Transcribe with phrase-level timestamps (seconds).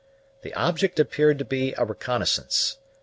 [0.41, 2.77] The object appeared to be a reconnoissance.